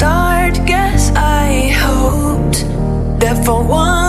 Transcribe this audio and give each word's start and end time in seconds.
start, 0.00 0.54
guess 0.66 1.10
I 1.14 1.68
hoped 1.68 2.64
that 3.20 3.44
for 3.44 3.62
once 3.62 3.99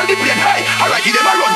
I'll 0.00 0.06
be 0.06 0.14
playing 0.16 0.40
high. 0.40 0.64
Them 1.12 1.26
a 1.26 1.32
run. 1.36 1.49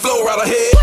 Flow 0.00 0.22
right 0.22 0.38
ahead. 0.46 0.77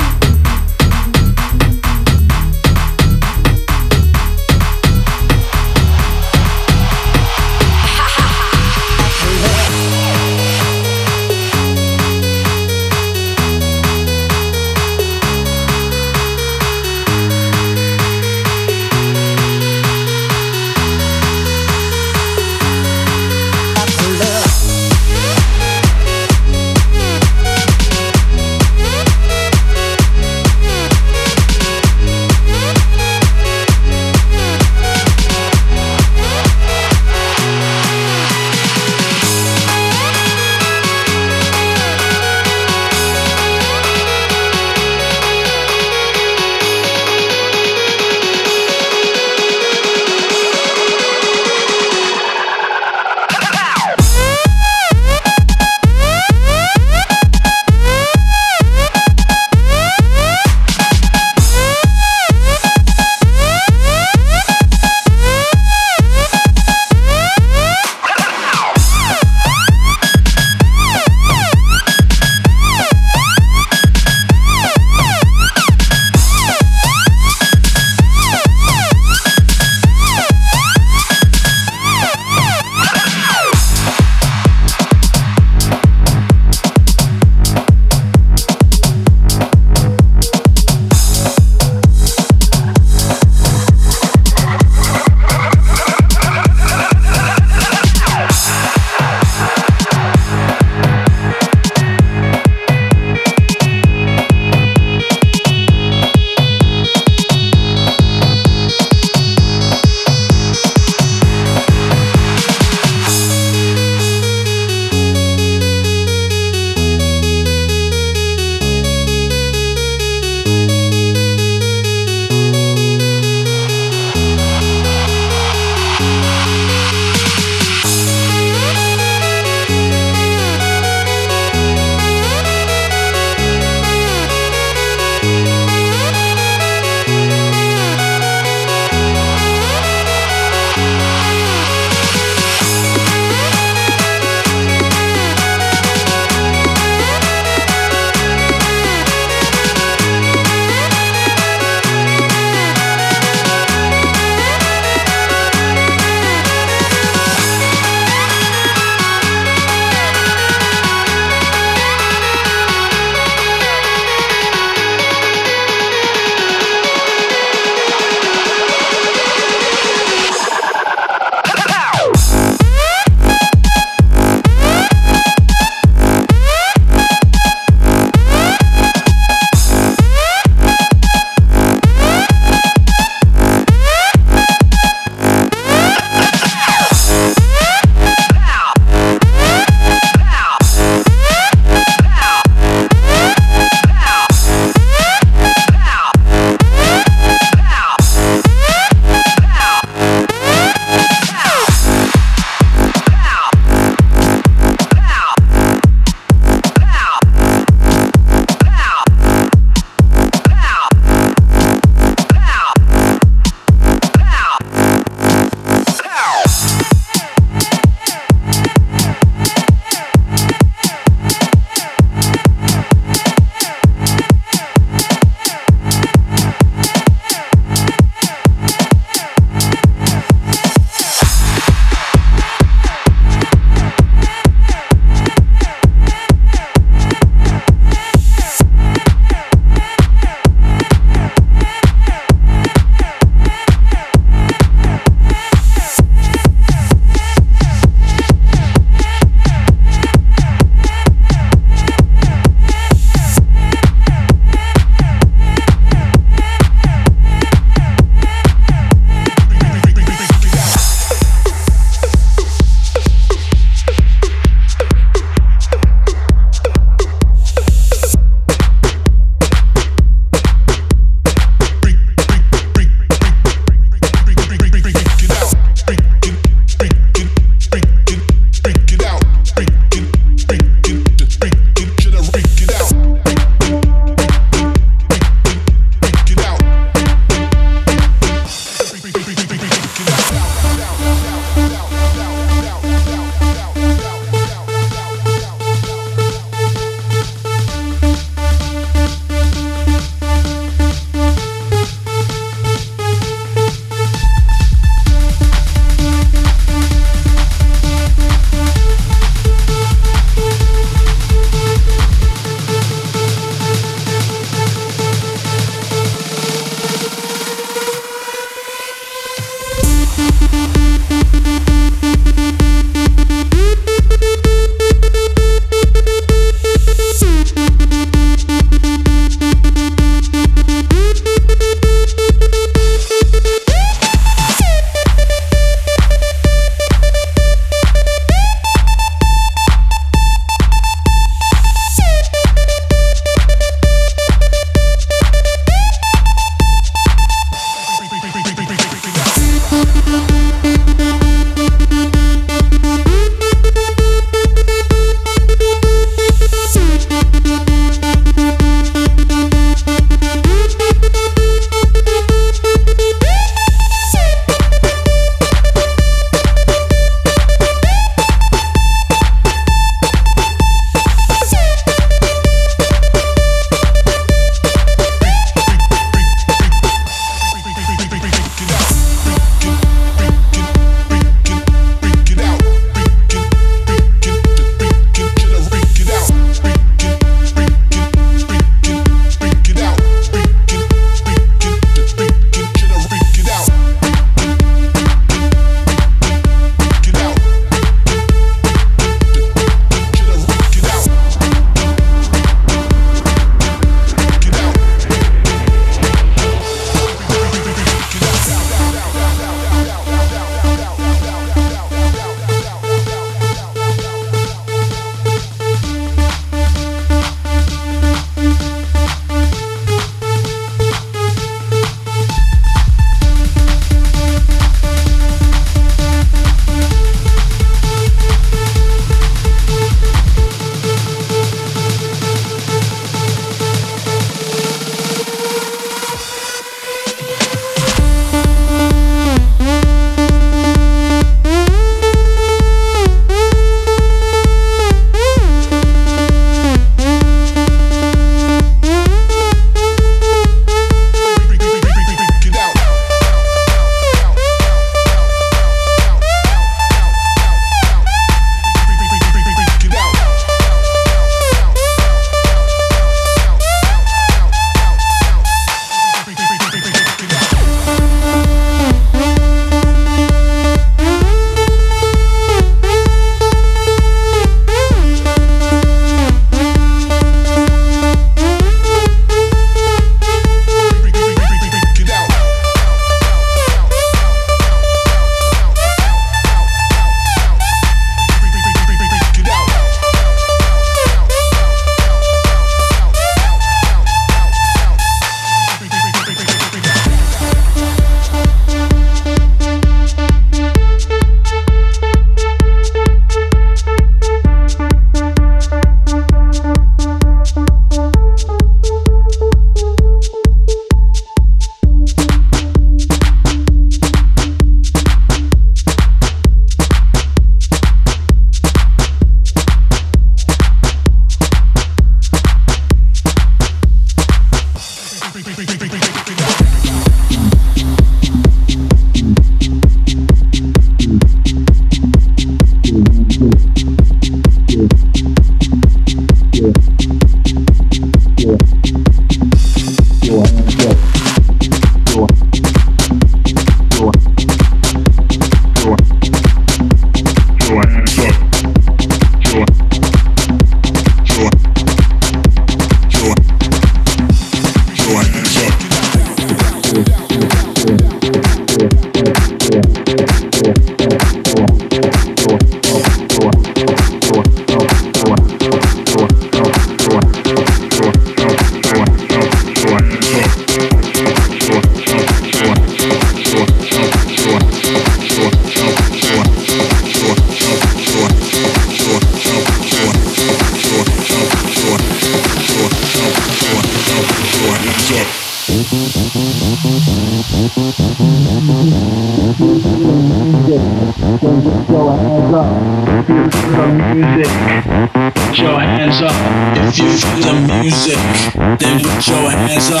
Your 599.28 599.50
hands 599.50 599.90
up. 599.90 600.00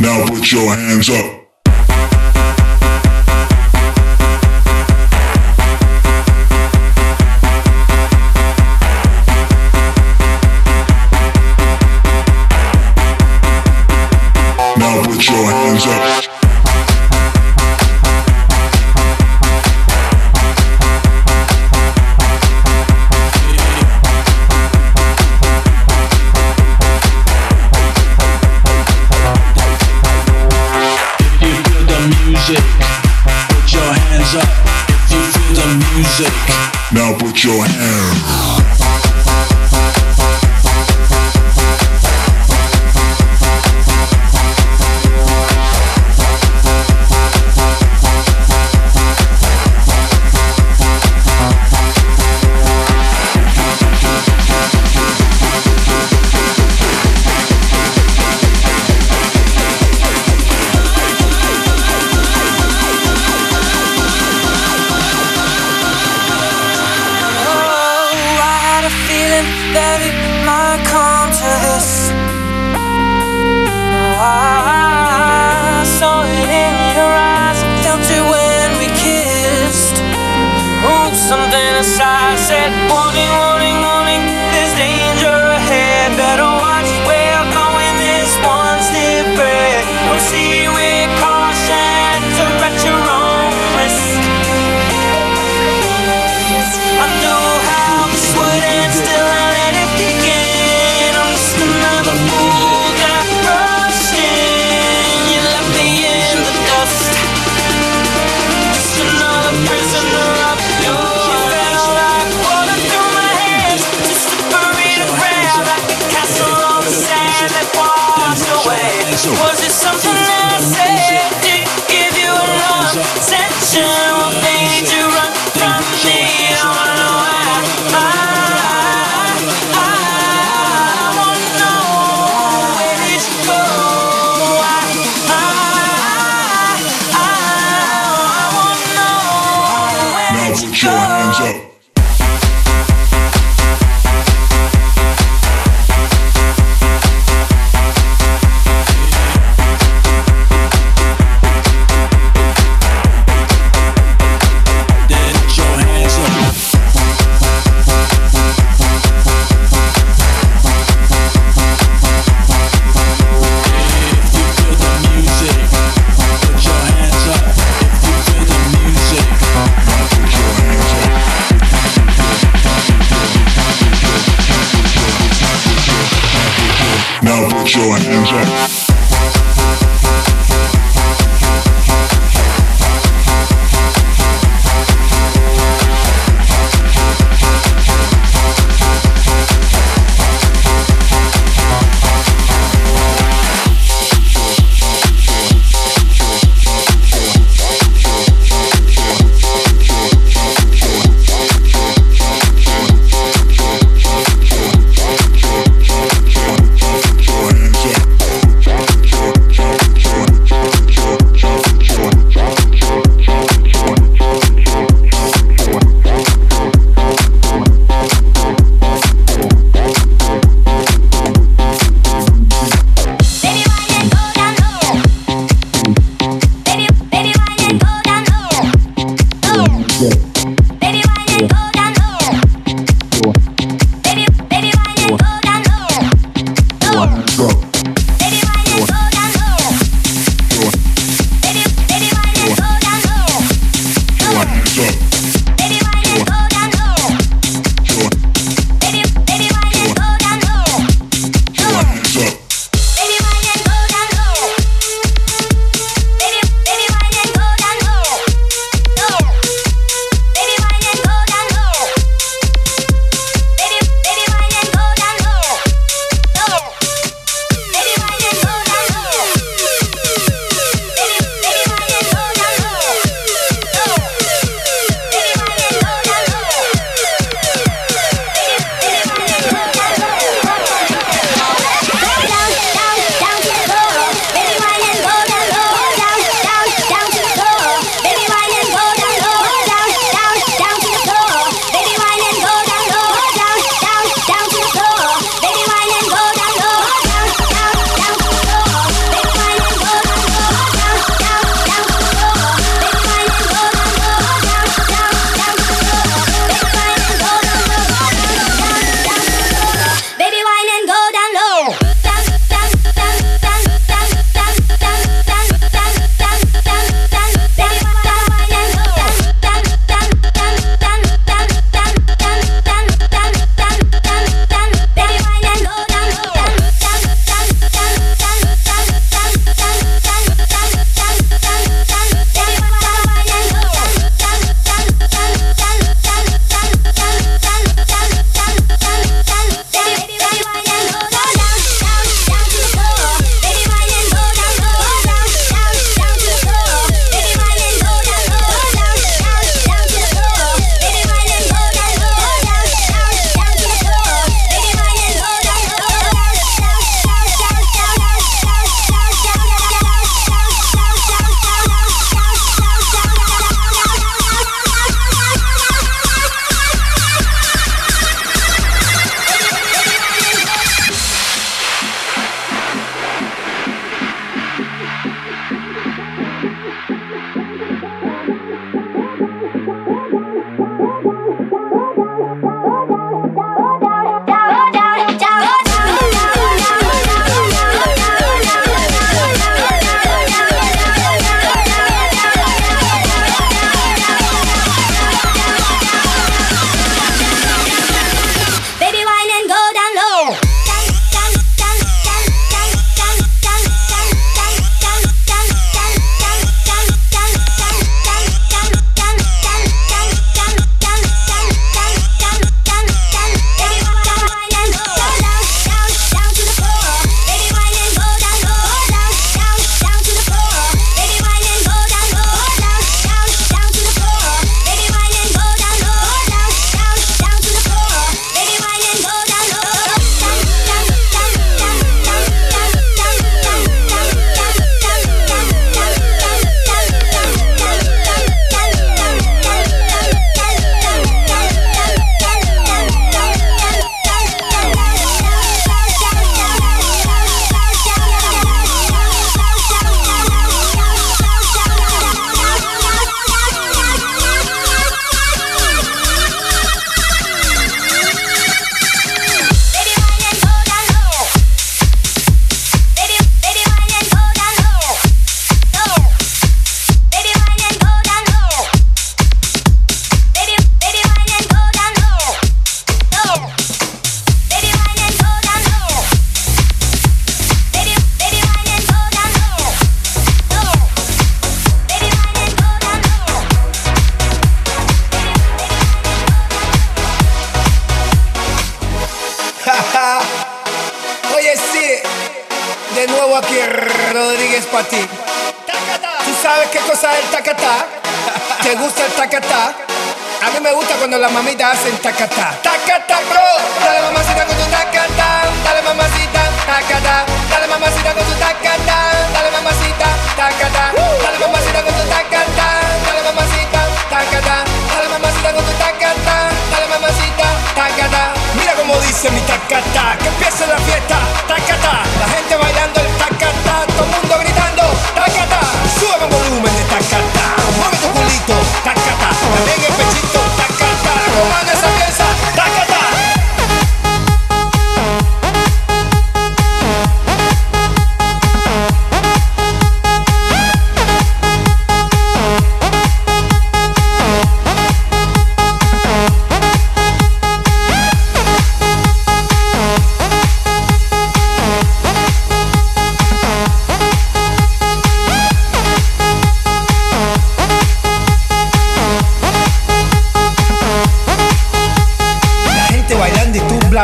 Now 0.00 0.26
put 0.26 0.52
your 0.52 0.76
hands 0.76 1.08
up. 1.08 1.33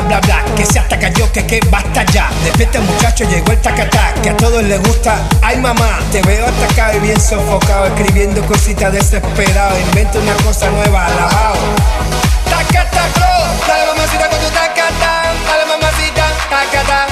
Bla 0.03 0.21
bla 0.21 0.45
Que 0.57 0.65
se 0.67 0.79
hasta 0.79 0.99
cayó, 0.99 1.31
que 1.33 1.47
que 1.47 1.61
basta 1.71 2.05
ya. 2.07 2.31
Despierta 2.45 2.81
muchacho, 2.81 3.25
llegó 3.25 3.53
el 3.53 3.61
tacatá 3.61 4.15
Que 4.23 4.31
a 4.31 4.37
todos 4.37 4.63
les 4.63 4.81
gusta, 4.83 5.17
ay 5.43 5.59
mamá 5.59 5.99
Te 6.13 6.23
veo 6.23 6.47
atacado 6.47 6.97
y 6.97 7.01
bien 7.01 7.21
sofocado 7.21 7.87
Escribiendo 7.87 8.43
cositas 8.47 8.93
desesperado 8.93 9.79
Inventa 9.81 10.19
una 10.19 10.35
cosa 10.45 10.71
nueva, 10.71 11.07
alabao. 11.07 11.55
Tacatá, 12.49 13.07
bro. 13.15 13.67
Dale 13.67 13.87
mamacita 13.87 14.29
con 14.29 14.39
tu 14.39 14.51
tacatá. 14.51 15.33
Dale 15.47 15.67
mamacita, 15.67 16.25
tacatá 16.49 17.10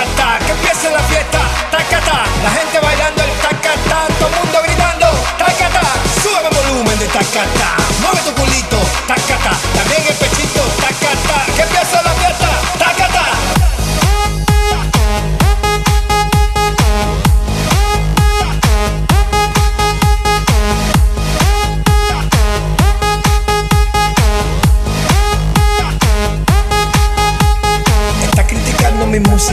tacatá 0.00 0.38
Que 0.44 0.52
empiece 0.52 0.90
la 0.90 0.98
fiesta, 1.00 1.40
tacatá. 1.70 2.24
La 2.42 2.50
gente 2.50 2.80
bailando 2.80 3.22
el 3.22 3.30
tacatá 3.44 4.06
Todo 4.18 4.28
el 4.28 4.34
mundo 4.36 4.58
gritando, 4.64 5.06
tacatá. 5.38 5.82
Sube 6.22 6.48
el 6.48 6.56
volumen 6.56 6.98
de 6.98 7.06
tacatá 7.06 7.76
Mueve 8.00 8.20
tu 8.24 8.32
culito, 8.34 8.78
tacatá. 9.06 9.52
También 9.74 10.02
el 10.08 10.14
pechito, 10.14 10.62
tacatá. 10.80 11.44
Que 11.54 11.62
empiece 11.62 12.02
la 12.02 12.09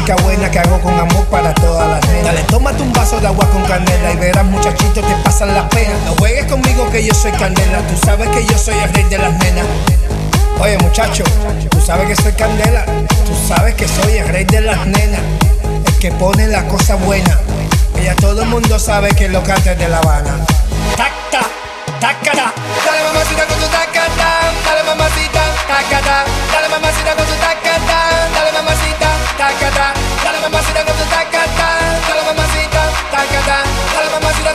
música 0.07 0.23
buena 0.23 0.49
que 0.49 0.59
hago 0.59 0.79
con 0.79 0.93
amor 0.93 1.25
para 1.25 1.53
todas 1.53 1.89
las 1.89 2.07
nenas. 2.07 2.23
Dale, 2.23 2.43
tómate 2.43 2.81
un 2.81 2.93
vaso 2.93 3.19
de 3.19 3.27
agua 3.27 3.45
con 3.49 3.61
canela 3.63 4.13
y 4.13 4.15
verás 4.15 4.45
muchachitos 4.45 5.05
te 5.05 5.15
pasan 5.23 5.53
las 5.53 5.65
penas. 5.65 5.99
No 6.05 6.15
juegues 6.15 6.45
conmigo 6.45 6.89
que 6.89 7.03
yo 7.03 7.13
soy 7.13 7.31
candela, 7.33 7.79
tú 7.79 7.97
sabes 8.05 8.29
que 8.29 8.45
yo 8.45 8.57
soy 8.57 8.75
el 8.75 8.93
rey 8.93 9.03
de 9.05 9.17
las 9.17 9.33
nenas. 9.33 9.65
Oye 10.59 10.77
muchacho, 10.77 11.23
tú 11.69 11.81
sabes 11.81 12.07
que 12.07 12.15
soy 12.21 12.31
candela, 12.33 12.85
tú 12.85 13.33
sabes 13.47 13.75
que 13.75 13.85
soy 13.85 14.17
el 14.17 14.27
rey 14.29 14.45
de 14.45 14.61
las 14.61 14.85
nenas, 14.87 15.19
el 15.87 15.99
que 15.99 16.11
pone 16.13 16.47
la 16.47 16.65
cosa 16.67 16.95
buena. 16.95 17.37
Que 17.93 18.05
ya 18.05 18.15
todo 18.15 18.43
el 18.43 18.47
mundo 18.47 18.79
sabe 18.79 19.09
que 19.09 19.27
lo 19.27 19.43
canta 19.43 19.75
de 19.75 19.89
La 19.89 19.97
Habana. 19.97 20.37
Tacta, 20.95 21.41
tacata, 21.99 22.53
dale 22.85 23.03
mamacita 23.03 23.45
con 23.45 23.57
tu 23.57 23.67
tacata, 23.67 24.29
dale 24.65 24.83
mamacita, 24.83 25.41
tacata, 25.67 26.23
dale 26.53 26.69
mamacita 26.69 27.13
con 27.15 27.25
tu 27.25 27.33
tacata, 27.33 28.29
dale 28.33 28.51
mamacita, 28.53 29.09
tacata, 29.37 29.93
mamacita 30.49 30.85
con 30.85 30.95
tacata, 31.09 31.67
mamacita, 32.25 32.81
tacata, 33.11 33.63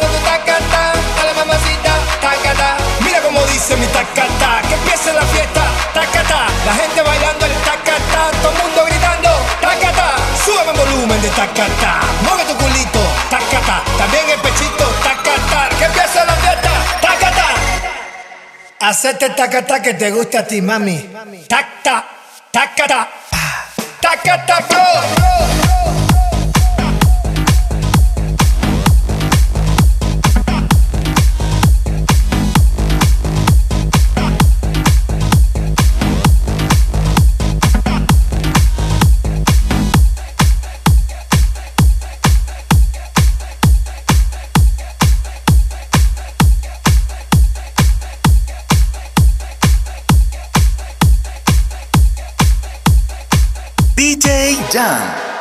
con 0.01 0.10
tu 0.10 0.19
tacata, 0.24 0.93
dale 1.16 1.35
mamacita, 1.35 1.93
tacata. 2.20 2.77
Mira 3.05 3.20
cómo 3.20 3.44
dice 3.44 3.77
mi 3.77 3.86
tacata, 3.86 4.62
que 4.69 4.74
empiece 4.74 5.12
la 5.12 5.20
fiesta, 5.23 5.64
tacata, 5.93 6.47
la 6.64 6.74
gente 6.81 7.02
bailando 7.02 7.44
el 7.44 7.52
tacata, 7.69 8.31
todo 8.40 8.52
el 8.52 8.59
mundo 8.62 8.85
gritando, 8.86 9.31
tacata, 9.60 10.16
sube 10.43 10.70
el 10.70 10.77
volumen 10.78 11.20
de 11.20 11.28
tacata, 11.28 12.01
mueve 12.24 12.44
tu 12.47 12.56
culito, 12.56 13.01
tacata, 13.28 13.82
también 13.98 14.31
el 14.31 14.40
pechito, 14.40 14.86
tacata, 15.05 15.69
que 15.77 15.85
empiece 15.85 16.24
la 16.24 16.35
fiesta, 16.36 16.70
tacata. 17.02 17.47
Hacete 18.81 19.28
tacata 19.31 19.82
que 19.82 19.93
te 19.94 20.10
gusta 20.10 20.39
a 20.40 20.47
ti, 20.47 20.62
mami. 20.62 21.10
Tacta, 21.47 22.05
tacata, 22.51 23.09
tacata, 24.02 24.60
bro. 24.68 26.11
DJ 26.11 26.11
done. 54.73 55.31